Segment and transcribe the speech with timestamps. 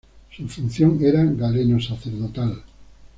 [0.35, 2.63] Su función era galeno-sacerdotal.